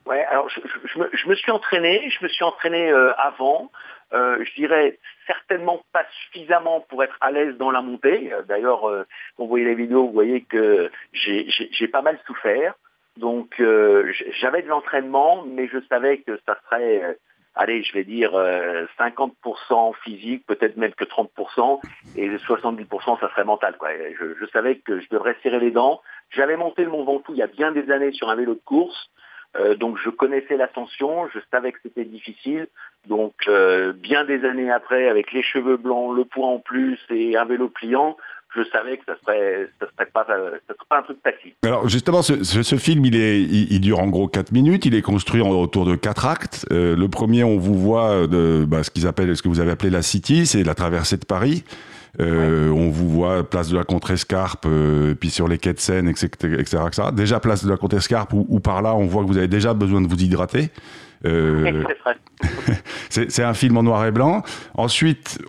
[0.06, 0.60] Ouais, alors je,
[0.93, 3.71] je, me, je, me, suis entraîné, je me suis entraîné avant.
[4.13, 8.32] Euh, je dirais certainement pas suffisamment pour être à l'aise dans la montée.
[8.34, 9.06] Euh, d'ailleurs, euh,
[9.36, 12.76] quand vous voyez les vidéos, vous voyez que j'ai pas mal souffert.
[13.18, 17.18] Donc euh, j'avais de l'entraînement, mais je savais que ça serait,
[17.54, 18.32] allez, je vais dire
[18.98, 21.80] 50% physique, peut-être même que 30%,
[22.16, 23.78] et 70% ça serait mental.
[23.78, 23.90] Quoi.
[24.20, 26.02] Je, savais que je devrais serrer les dents.
[26.32, 28.62] J'avais monté le Mont Ventoux il y a bien des années sur un vélo de
[28.66, 29.12] course.
[29.78, 32.68] Donc je connaissais l'ascension, je savais que c'était difficile.
[33.08, 37.36] Donc euh, bien des années après, avec les cheveux blancs, le poids en plus et
[37.36, 38.16] un vélo pliant,
[38.56, 41.54] je savais que ça serait, ça serait pas, ça serait pas un truc facile.
[41.63, 44.86] Alors justement, ce, ce, film, il est, il, dure en gros 4 minutes.
[44.86, 46.66] Il est construit autour de quatre actes.
[46.72, 49.72] Euh, le premier, on vous voit de bah, ce qu'ils appellent, ce que vous avez
[49.72, 51.63] appelé la City, c'est la traversée de Paris.
[52.20, 56.08] Euh, On vous voit place de la Contrescarpe, euh, puis sur les quais de Seine,
[56.08, 59.38] etc., etc., Déjà place de la Contrescarpe, ou, ou par là, on voit que vous
[59.38, 60.70] avez déjà besoin de vous hydrater.
[61.26, 61.84] Euh,
[63.10, 64.44] c'est un film en noir et blanc.
[64.76, 65.40] Ensuite,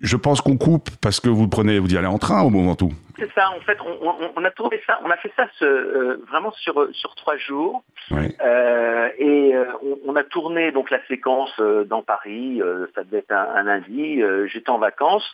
[0.00, 2.74] je pense qu'on coupe parce que vous prenez, vous y allez en train au moment
[2.74, 2.92] tout.
[3.16, 3.50] C'est ça.
[3.50, 6.88] En fait, on, on, a tourné ça, on a fait ça ce, euh, vraiment sur
[6.92, 7.84] sur trois jours.
[8.10, 12.60] Euh, et euh, on, on, a tourné donc la séquence euh, dans Paris.
[12.94, 14.20] ça devait être un, un lundi.
[14.46, 15.32] J'étais en vacances.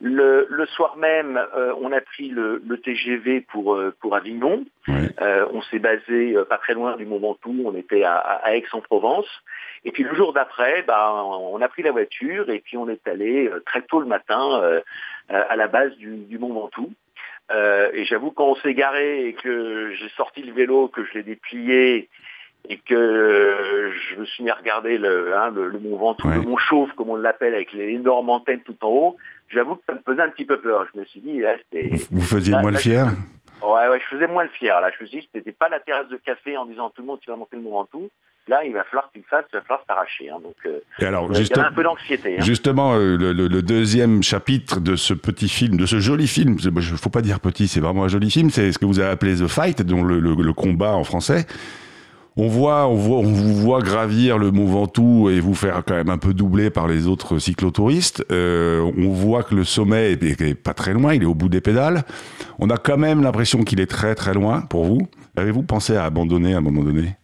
[0.00, 1.40] Le, le soir même,
[1.80, 4.64] on a pris le, le TGV pour pour Avignon.
[4.88, 7.62] on s'est basé pas très loin du Mont Ventoux.
[7.64, 9.28] On était à, à Aix-en-Provence.
[9.84, 13.06] Et puis le jour d'après, bah, on a pris la voiture et puis on est
[13.06, 14.80] allé très tôt le matin
[15.28, 16.92] à la base du, du Mont Ventoux.
[17.50, 21.14] Euh, et j'avoue, quand on s'est garé et que j'ai sorti le vélo, que je
[21.14, 22.08] l'ai déplié
[22.68, 26.36] et que je me suis mis à regarder le, hein, le, le Mont Ventoux, ouais.
[26.36, 29.16] le Mont Chauve, comme on l'appelle, avec les énormes antennes tout en haut,
[29.48, 30.86] j'avoue que ça me faisait un petit peu peur.
[30.94, 31.90] Je me suis dit, là, c'était...
[32.10, 33.06] Vous faisiez moins le fier
[33.62, 34.80] Ouais, ouais, je faisais moins le fier.
[34.80, 37.06] Là, je me suis dit, c'était pas la terrasse de café en disant tout le
[37.08, 38.10] monde, tu vas monter le Mont Ventoux.
[38.48, 40.30] Là, il va falloir le fasses, il va falloir s'arracher.
[40.30, 40.38] Hein.
[40.42, 42.38] Donc, euh, Et alors, il y a un peu d'anxiété.
[42.38, 42.42] Hein.
[42.42, 46.56] Justement, euh, le, le, le, deuxième chapitre de ce petit film, de ce joli film,
[46.62, 48.98] il ne faut pas dire petit, c'est vraiment un joli film, c'est ce que vous
[48.98, 51.46] avez appelé The Fight, dont le, le combat en français.
[52.36, 55.94] On voit, on voit, on vous voit gravir le Mont Ventoux et vous faire quand
[55.94, 58.24] même un peu doubler par les autres cyclotouristes.
[58.32, 61.50] Euh, on voit que le sommet est, est, pas très loin, il est au bout
[61.50, 62.04] des pédales.
[62.58, 65.08] On a quand même l'impression qu'il est très très loin pour vous.
[65.36, 67.16] Avez-vous pensé à abandonner à un moment donné?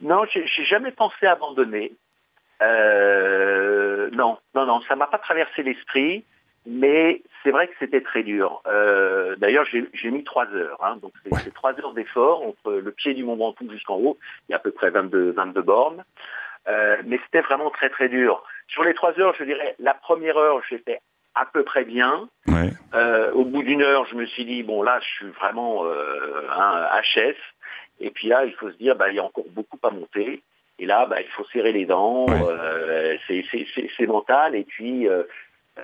[0.00, 1.92] Non, j'ai jamais pensé abandonner.
[2.62, 6.24] Euh, non, non, non, ça m'a pas traversé l'esprit,
[6.66, 8.62] mais c'est vrai que c'était très dur.
[8.66, 11.50] Euh, D'ailleurs, j'ai mis trois heures, hein, donc c'est ouais.
[11.54, 14.18] trois heures d'effort entre le pied du Mont Ventoux jusqu'en haut.
[14.48, 16.04] Il y a à peu près 22, 22 bornes,
[16.68, 18.42] euh, mais c'était vraiment très très dur.
[18.68, 21.00] Sur les trois heures, je dirais, la première heure, j'étais
[21.34, 22.28] à peu près bien.
[22.46, 22.70] Ouais.
[23.34, 27.36] Au bout d'une heure, je me suis dit bon là, je suis vraiment un HS.
[28.00, 30.42] Et puis là, il faut se dire, bah, il y a encore beaucoup à monter.
[30.78, 32.26] Et là, bah, il faut serrer les dents.
[32.26, 32.40] Ouais.
[32.48, 34.54] Euh, c'est mental.
[34.54, 35.24] Et puis, euh,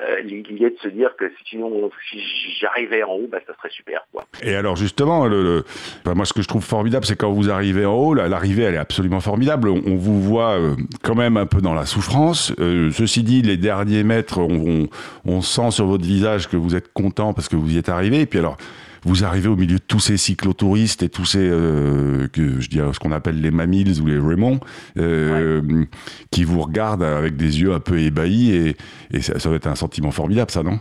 [0.02, 2.20] euh, l'idée de se dire que sinon, si
[2.60, 4.06] j'arrivais en haut, bah, ça serait super.
[4.12, 4.26] Quoi.
[4.42, 5.64] Et alors justement, le,
[6.04, 8.74] le, moi ce que je trouve formidable, c'est quand vous arrivez en haut, l'arrivée elle
[8.74, 9.68] est absolument formidable.
[9.68, 12.52] On, on vous voit euh, quand même un peu dans la souffrance.
[12.58, 14.88] Euh, ceci dit, les derniers mètres, on, on,
[15.24, 18.20] on, sent sur votre visage que vous êtes content parce que vous y êtes arrivé.
[18.20, 18.58] Et puis alors,
[19.06, 22.92] vous arrivez au milieu de tous ces cyclotouristes et tous ces euh, que je dirais
[22.92, 24.58] ce qu'on appelle les Mamils ou les Raymond
[24.96, 25.86] euh, ouais.
[26.32, 28.76] qui vous regardent avec des yeux un peu ébahis et,
[29.12, 30.80] et ça, ça, doit être un sentiment formidable ça non?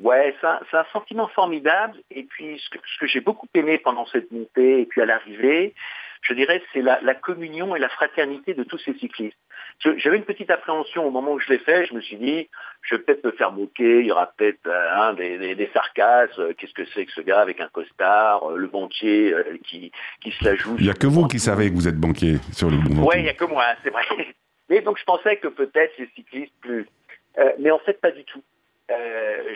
[0.00, 3.78] Ouais, c'est un, un, sentiment formidable et puis ce que, ce que j'ai beaucoup aimé
[3.78, 5.74] pendant cette montée et puis à l'arrivée,
[6.22, 9.36] je dirais c'est la, la communion et la fraternité de tous ces cyclistes.
[9.80, 11.86] J'avais une petite appréhension au moment où je l'ai fait.
[11.86, 12.48] Je me suis dit,
[12.82, 14.00] je vais peut-être me faire moquer.
[14.00, 16.54] Il y aura peut-être euh, hein, des, des, des, sarcasmes.
[16.54, 20.32] Qu'est-ce que c'est que ce gars avec un costard, euh, le banquier euh, qui, qui
[20.32, 20.74] se la joue.
[20.78, 23.16] Il n'y a que vous qui savez que vous êtes banquier sur le bon Oui,
[23.18, 24.04] il n'y a que moi, c'est vrai.
[24.68, 26.86] Mais donc je pensais que peut-être les cyclistes plus.
[27.38, 28.42] Euh, mais en fait, pas du tout.
[28.90, 29.54] Euh,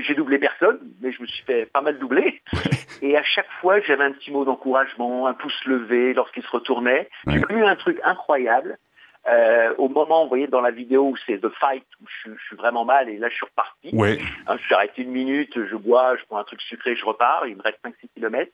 [0.00, 2.42] j'ai doublé personne, mais je me suis fait pas mal doubler.
[3.02, 7.08] Et à chaque fois, j'avais un petit mot d'encouragement, un pouce levé lorsqu'il se retournait.
[7.26, 8.78] J'ai eu un truc incroyable.
[9.26, 12.44] Euh, au moment, vous voyez, dans la vidéo où c'est The Fight, où je, je,
[12.46, 13.90] suis vraiment mal, et là, je suis reparti.
[13.94, 14.18] Ouais.
[14.46, 17.46] Hein, je suis arrêté une minute, je bois, je prends un truc sucré, je repars,
[17.46, 18.52] il me reste 5-6 kilomètres.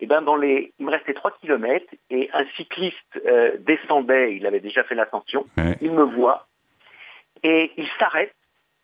[0.00, 4.46] Et ben dans les, il me restait 3 kilomètres, et un cycliste euh, descendait, il
[4.46, 5.76] avait déjà fait l'ascension, ouais.
[5.80, 6.46] il me voit,
[7.42, 8.34] et il s'arrête,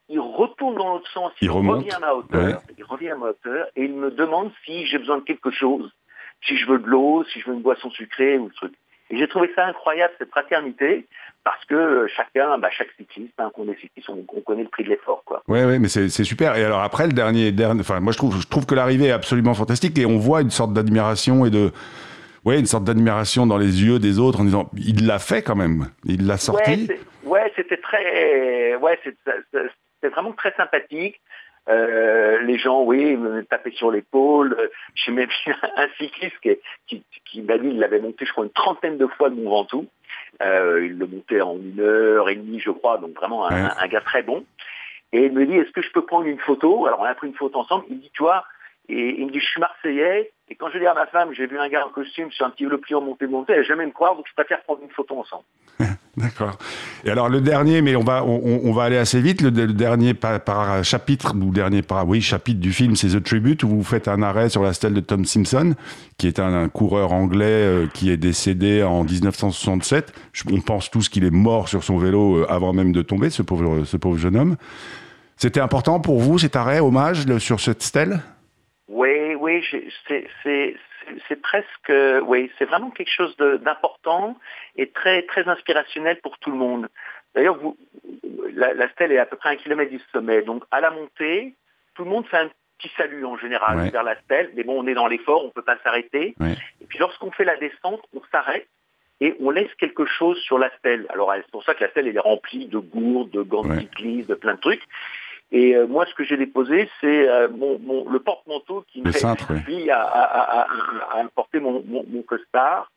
[0.09, 3.69] il retourne dans l'autre sens, il, revient à ma hauteur, il revient à ma hauteur,
[3.77, 5.91] et il me demande si j'ai besoin de quelque chose,
[6.47, 8.75] si je veux de l'eau, si je veux une boisson sucrée ou truc.
[9.15, 11.07] Et j'ai trouvé ça incroyable, cette fraternité,
[11.45, 14.83] parce que euh, chacun, bah, chaque cycliste, hein, qu'on est cycliste, on, connaît le prix
[14.83, 15.41] de l'effort, quoi.
[15.47, 16.57] Ouais, ouais, mais c'est super.
[16.57, 19.13] Et alors après, le dernier, dernier enfin, moi je trouve, je trouve que l'arrivée est
[19.13, 21.71] absolument fantastique, et on voit une sorte d'admiration et de,
[22.45, 25.55] ouais, une sorte d'admiration dans les yeux des autres en disant, il l'a fait quand
[25.55, 26.89] même, il l'a sorti.
[27.23, 31.21] Ouais, c'était très, ouais, c'était vraiment très sympathique.
[31.69, 34.71] Euh, les gens, oui, me tapaient sur l'épaule.
[34.95, 36.37] J'ai même vu un cycliste
[36.87, 39.51] qui, qui, m'a dit, il l'avait monté, je crois, une trentaine de fois de mon
[39.51, 39.87] Ventoux.
[40.43, 43.87] Euh, il le montait en une heure et demie, je crois, donc vraiment un, un
[43.87, 44.45] gars très bon.
[45.13, 46.87] Et il me dit, est-ce que je peux prendre une photo?
[46.87, 47.85] Alors on a pris une photo ensemble.
[47.89, 48.45] Il me dit, tu vois,
[48.89, 50.33] et il me dit, je suis marseillais.
[50.49, 52.51] Et quand je dis à ma femme, j'ai vu un gars en costume sur un
[52.51, 54.91] petit le pliant monté monté, elle n'a jamais me croire, donc je préfère prendre une
[54.91, 55.45] photo ensemble.
[56.17, 56.59] D'accord.
[57.05, 59.43] Et alors le dernier, mais on va on, va aller assez vite.
[59.43, 63.69] Le, dernier par, chapitre ou dernier par oui chapitre du film, c'est The Tribute où
[63.69, 65.75] vous faites un arrêt sur la stèle de Tom Simpson,
[66.17, 70.13] qui est un, coureur anglais euh, qui est décédé en 1967.
[70.53, 73.43] on pense tous qu'il est mort sur son vélo euh, avant même de tomber, ce
[73.43, 74.57] pauvre ce pauvre jeune homme.
[75.37, 78.21] C'était important pour vous cet arrêt, hommage sur cette stèle?
[78.89, 79.63] Oui, oui,
[80.09, 80.77] c'est
[81.29, 81.93] c'est presque,
[82.27, 84.37] oui, c'est vraiment quelque chose d'important
[84.77, 86.89] et très très inspirationnel pour tout le monde.
[87.35, 87.59] D'ailleurs,
[88.53, 91.55] la, la, stèle est à peu près un kilomètre du sommet, donc à la montée,
[91.95, 94.87] tout le monde fait un petit salut en général vers la stèle, mais bon, on
[94.87, 96.35] est dans l'effort, on ne peut pas s'arrêter.
[96.81, 98.69] Et puis lorsqu'on fait la descente, on s'arrête
[99.21, 101.07] et on laisse quelque chose sur la stèle.
[101.11, 103.79] Alors c'est pour ça que la stèle elle est remplie de gourdes, de gants de
[103.79, 104.83] cyclistes, de plein de trucs.
[105.53, 109.91] Et euh, moi, ce que j'ai déposé, c'est euh, mon, le porte-manteau qui m'a suffi
[109.91, 112.91] à, à, à, à, porter mon, mon, costard.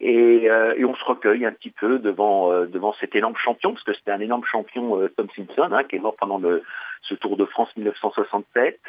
[0.00, 3.84] Et, euh, et, on se recueille un petit peu devant devant cet énorme champion, parce
[3.84, 6.62] que c'était un énorme champion, Tom Simpson, hein, qui est mort pendant le,
[7.02, 8.80] ce Tour de France 1967.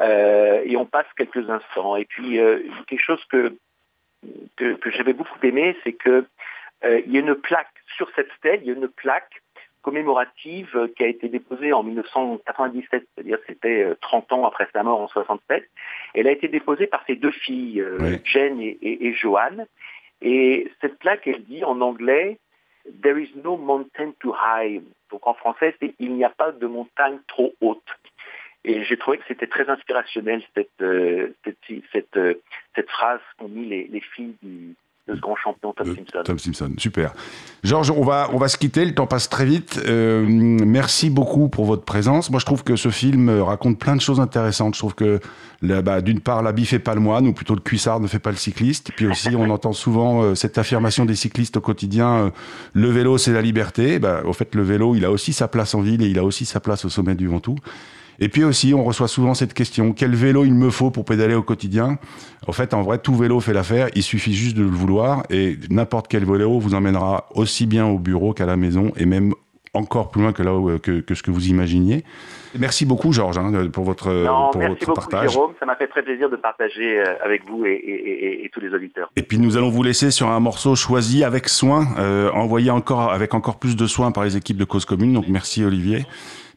[0.00, 1.96] et on passe quelques instants.
[1.96, 2.38] Et puis
[2.86, 3.56] quelque chose que
[4.56, 6.26] que, que j'avais beaucoup aimé, c'est que
[6.84, 9.42] il y a une plaque sur cette stèle, il y a une plaque
[9.86, 14.82] commémorative euh, qui a été déposée en 1997, c'est-à-dire c'était 30 euh, ans après sa
[14.82, 15.64] mort en 67.
[16.14, 19.66] Elle a été déposée par ses deux filles, euh, Jen et, et, Joanne.
[20.22, 22.38] Et cette plaque, elle dit en anglais
[23.00, 24.82] There is no mountain too high.
[25.12, 27.88] Donc en français, c'est Il n'y a pas de montagne trop haute.
[28.64, 30.82] Et j'ai trouvé que c'était très inspirationnel cette,
[31.92, 32.18] cette,
[32.74, 34.74] cette, phrase qu'ont mis les, les filles du,
[35.08, 36.18] de ce grand champion Tom Simpson.
[36.24, 37.12] Tom Simpson, super.
[37.62, 39.80] Georges, on va, on va se quitter, le temps passe très vite.
[39.86, 42.30] Euh, merci beaucoup pour votre présence.
[42.30, 44.74] Moi, je trouve que ce film raconte plein de choses intéressantes.
[44.74, 45.20] Je trouve que,
[45.62, 48.30] bah, d'une part, l'habit fait pas le moine, ou plutôt le cuissard ne fait pas
[48.30, 48.90] le cycliste.
[48.96, 52.30] Puis aussi, on entend souvent euh, cette affirmation des cyclistes au quotidien, euh,
[52.72, 53.98] le vélo, c'est la liberté.
[53.98, 56.24] Bah, au fait, le vélo, il a aussi sa place en ville et il a
[56.24, 57.56] aussi sa place au sommet du Ventoux.
[58.18, 61.34] Et puis aussi, on reçoit souvent cette question quel vélo il me faut pour pédaler
[61.34, 61.98] au quotidien?
[62.46, 63.88] En fait, en vrai, tout vélo fait l'affaire.
[63.94, 67.98] Il suffit juste de le vouloir et n'importe quel vélo vous emmènera aussi bien au
[67.98, 69.32] bureau qu'à la maison et même
[69.76, 72.04] encore plus loin que là que, que ce que vous imaginiez.
[72.58, 75.52] Merci beaucoup, Georges, hein, pour votre, non, pour merci beaucoup, Jérôme.
[75.60, 78.72] Ça m'a fait très plaisir de partager euh, avec vous et, et, et, tous les
[78.72, 79.10] auditeurs.
[79.16, 83.12] Et puis, nous allons vous laisser sur un morceau choisi avec soin, euh, envoyé encore
[83.12, 85.12] avec encore plus de soin par les équipes de Cause Commune.
[85.12, 86.06] Donc, merci, Olivier.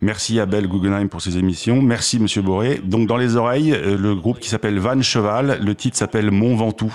[0.02, 1.82] Merci Abel Guggenheim pour ses émissions.
[1.82, 2.80] Merci Monsieur Boré.
[2.82, 6.56] Donc dans les oreilles, euh, le groupe qui s'appelle Van Cheval, le titre s'appelle Mont
[6.56, 6.94] Ventoux,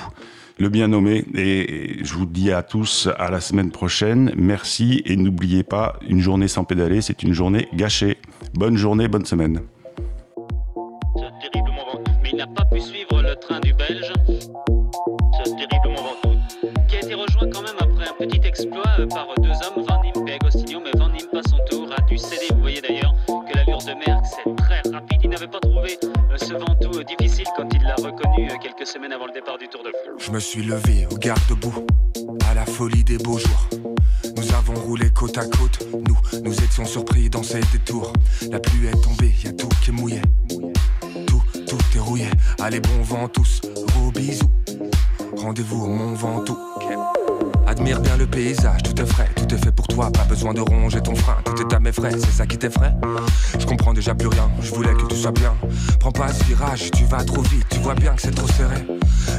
[0.59, 1.27] le bien nommé.
[1.35, 4.33] Et je vous dis à tous à la semaine prochaine.
[4.37, 8.17] Merci et n'oubliez pas, une journée sans pédaler, c'est une journée gâchée.
[8.55, 9.61] Bonne journée, bonne semaine.
[28.59, 30.23] Quelques semaines avant le départ du Tour de France.
[30.27, 31.87] Je me suis levé au garde-boue,
[32.49, 33.69] à la folie des beaux jours.
[34.37, 38.13] Nous avons roulé côte à côte, nous, nous étions surpris dans ces détours.
[38.51, 40.21] La pluie est tombée, y a tout qui est mouillé.
[41.27, 42.27] Tout, tout est rouillé.
[42.61, 44.51] Allez, bon vent tous, gros bisous.
[45.37, 46.59] Rendez-vous au Mont Ventoux.
[47.75, 50.61] Admire bien le paysage, tout est frais, tout est fait pour toi, pas besoin de
[50.61, 52.95] ronger ton frein, tout est à mes frais, c'est ça qui t'effraie.
[53.59, 55.53] Je comprends déjà plus rien, je voulais que tu sois bien.
[55.99, 58.77] Prends pas ce virage, tu vas trop vite, tu vois bien que c'est trop serré.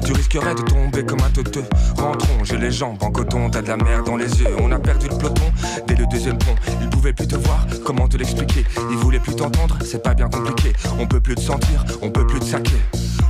[0.06, 1.66] Tu risquerais de tomber comme un teuteux.
[1.98, 4.56] Rentrons, j'ai les jambes en coton, t'as de la merde dans les yeux.
[4.62, 5.52] On a perdu le peloton
[5.88, 6.56] dès le deuxième pont.
[6.82, 8.66] Il pouvait plus te voir, comment te l'expliquer?
[8.92, 10.74] Il voulait plus t'entendre, c'est pas bien compliqué.
[11.00, 12.80] On peut plus te sentir, on peut plus te saquer.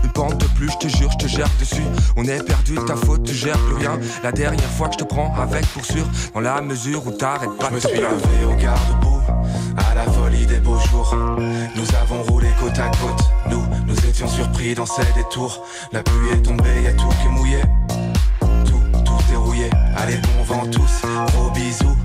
[0.04, 1.84] Une pente de plus, je te jure, je te gère dessus.
[2.16, 4.00] On est perdu, ta faute, tu gères plus rien.
[4.24, 7.58] La dernière fois que je te prends avec pour sûr, dans la mesure où t'arrêtes
[7.60, 9.22] pas de me suis levé au garde-boue
[9.78, 11.16] à la folie des beaux jours.
[11.76, 15.64] Nous avons roulé côte à côte, nous, nous étions surpris dans ces détours.
[15.92, 17.62] La pluie est tombée, y a tout qui est mouillé.
[18.66, 19.70] Tout, tout est rouillé.
[19.98, 21.02] Allez, bon vent tous,
[21.34, 21.98] gros bisous.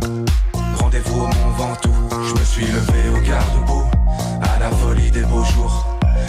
[0.78, 1.94] Rendez-vous au Mont Ventoux.
[2.10, 3.84] Je me suis levé au garde-boue,
[4.42, 5.86] à la folie des beaux jours.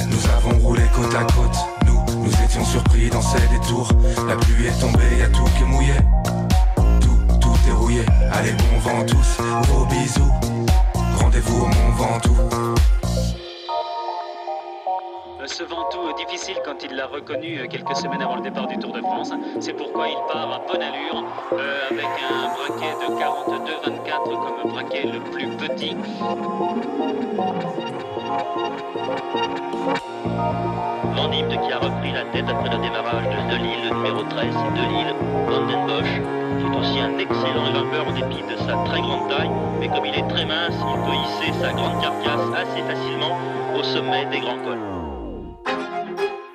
[0.07, 3.89] Nous avons roulé côte à côte, nous, nous étions surpris dans ces détours.
[4.27, 5.93] La pluie est tombée, y a tout qui est mouillé.
[6.99, 8.05] Tout, tout est rouillé.
[8.31, 10.31] Allez, bon vent tous, gros bisous.
[11.31, 11.65] Rendez-vous
[11.95, 12.35] Ventoux.
[15.39, 18.77] Euh, Ce Ventoux difficile quand il l'a reconnu euh, quelques semaines avant le départ du
[18.77, 19.31] Tour de France.
[19.61, 23.07] C'est pourquoi il part à bonne allure euh, avec un braquet de
[23.87, 25.95] 42-24 comme braquet le plus petit.
[31.31, 35.15] Qui a repris la tête après le démarrage de Delille, le numéro 13, Delille,
[35.47, 36.19] Vandenbosch,
[36.59, 40.05] qui est aussi un excellent grimpeur en dépit de sa très grande taille, mais comme
[40.05, 43.37] il est très mince, il peut hisser sa grande carcasse assez facilement
[43.73, 45.10] au sommet des grands cols.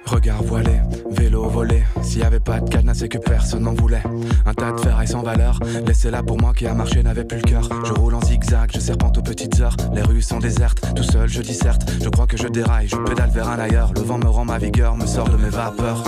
[0.07, 1.83] Regard voilé, vélo volé.
[2.03, 4.03] S'il y avait pas de cadenas, c'est que personne n'en voulait.
[4.47, 5.59] Un tas de ferrailles sans valeur.
[5.87, 7.69] Laissez là pour moi qui a marché n'avait plus le cœur.
[7.85, 9.77] Je roule en zigzag, je serpente aux petites heures.
[9.93, 11.83] Les rues sont désertes, tout seul je dis certes.
[12.03, 13.93] Je crois que je déraille, je pédale vers un ailleurs.
[13.95, 16.05] Le vent me rend ma vigueur, me sort de mes vapeurs.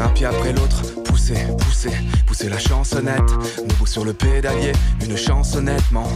[0.00, 1.92] Un pied après l'autre, pousser, pousser,
[2.26, 3.30] pousser la chansonnette.
[3.68, 4.72] Debout sur le pédalier,
[5.04, 6.08] une chance honnêtement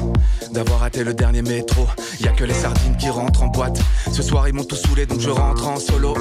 [0.53, 1.87] d'avoir raté le dernier métro.
[2.21, 3.79] Y a que les sardines qui rentrent en boîte.
[4.11, 6.15] Ce soir ils m'ont tout saoulé donc je rentre en solo.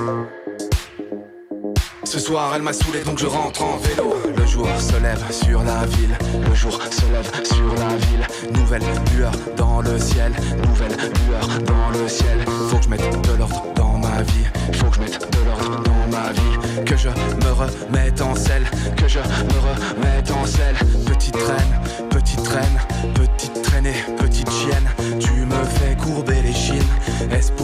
[2.11, 4.13] Ce soir elle m'a saoulé donc je rentre en vélo.
[4.35, 6.17] Le jour se lève sur la ville.
[6.45, 8.27] Le jour se lève sur la ville.
[8.53, 8.83] Nouvelle
[9.15, 10.33] lueur dans le ciel.
[10.67, 12.39] Nouvelle lueur dans le ciel.
[12.69, 14.45] Faut que je mette de l'ordre dans ma vie.
[14.73, 16.83] Faut que je mette de l'ordre dans ma vie.
[16.83, 18.69] Que je me remette en selle.
[18.97, 20.75] Que je me remette en selle.
[21.05, 22.81] Petite traîne, petite traîne
[23.13, 24.89] Petite traînée, petite chienne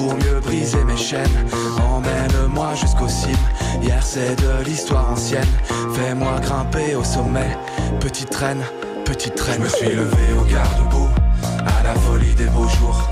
[0.08, 1.38] pour mieux briser mes chaînes.
[1.84, 3.46] Emmène-moi jusqu'au cime
[3.82, 5.54] Hier c'est de l'histoire ancienne.
[5.94, 7.58] Fais-moi grimper au sommet.
[8.00, 8.64] Petite traîne,
[9.04, 11.10] petite traîne Je me suis levé au garde-boue
[11.44, 13.10] À la folie des beaux jours.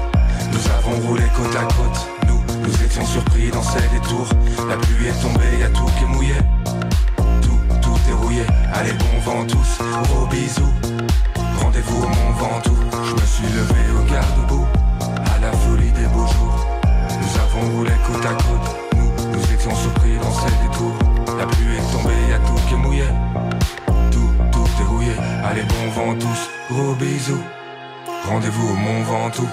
[0.53, 1.99] Nous avons roulé côte à côte.
[2.27, 4.29] Nous, nous étions surpris dans ces détours.
[4.69, 6.36] La pluie est tombée, y a tout qui est mouillé.
[7.41, 8.45] Tout, tout est rouillé.
[8.73, 10.73] Allez bon vent tous, gros bisous.
[11.62, 12.77] Rendez-vous au Mont Ventoux.
[13.03, 14.67] Je me suis levé au garde-boue
[15.36, 16.64] À la folie des beaux jours
[17.26, 18.76] Nous avons roulé côte à côte.
[18.96, 20.98] Nous, nous étions surpris dans ces détours.
[21.38, 23.06] La pluie est tombée, y a tout qui est mouillé.
[24.12, 25.14] Tout, tout est rouillé.
[25.44, 27.44] Allez bon vent tous, gros bisous.
[28.30, 29.50] Rendez-vous au Mont Ventoux